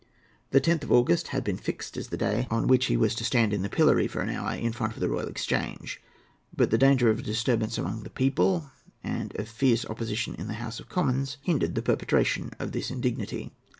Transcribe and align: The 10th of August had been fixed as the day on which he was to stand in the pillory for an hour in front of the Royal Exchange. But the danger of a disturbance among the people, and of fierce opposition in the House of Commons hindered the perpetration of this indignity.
The 0.49 0.59
10th 0.59 0.81
of 0.81 0.91
August 0.91 1.27
had 1.27 1.43
been 1.43 1.57
fixed 1.57 1.95
as 1.95 2.07
the 2.07 2.17
day 2.17 2.47
on 2.49 2.65
which 2.65 2.87
he 2.87 2.97
was 2.97 3.13
to 3.13 3.23
stand 3.23 3.53
in 3.53 3.61
the 3.61 3.69
pillory 3.69 4.07
for 4.07 4.21
an 4.21 4.29
hour 4.31 4.55
in 4.55 4.71
front 4.73 4.93
of 4.95 4.99
the 4.99 5.07
Royal 5.07 5.27
Exchange. 5.27 6.01
But 6.57 6.71
the 6.71 6.77
danger 6.79 7.11
of 7.11 7.19
a 7.19 7.21
disturbance 7.21 7.77
among 7.77 8.01
the 8.01 8.09
people, 8.09 8.71
and 9.03 9.31
of 9.35 9.47
fierce 9.47 9.85
opposition 9.85 10.33
in 10.39 10.47
the 10.47 10.53
House 10.55 10.79
of 10.79 10.89
Commons 10.89 11.37
hindered 11.43 11.75
the 11.75 11.83
perpetration 11.83 12.49
of 12.57 12.71
this 12.71 12.89
indignity. 12.89 13.51